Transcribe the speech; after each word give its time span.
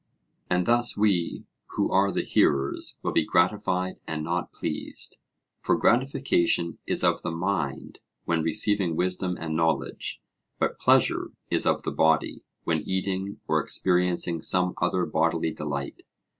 And 0.49 0.65
thus 0.65 0.97
we 0.97 1.45
who 1.75 1.91
are 1.91 2.11
the 2.11 2.23
hearers 2.25 2.97
will 3.03 3.11
be 3.11 3.23
gratified 3.23 3.99
and 4.07 4.23
not 4.23 4.51
pleased; 4.51 5.17
for 5.59 5.77
gratification 5.77 6.79
is 6.87 7.03
of 7.03 7.21
the 7.21 7.29
mind 7.29 7.99
when 8.25 8.41
receiving 8.41 8.95
wisdom 8.95 9.37
and 9.39 9.55
knowledge, 9.55 10.19
but 10.57 10.79
pleasure 10.79 11.33
is 11.51 11.67
of 11.67 11.83
the 11.83 11.91
body 11.91 12.43
when 12.63 12.79
eating 12.81 13.41
or 13.47 13.59
experiencing 13.61 14.41
some 14.41 14.73
other 14.81 15.05
bodily 15.05 15.51
delight. 15.51 16.01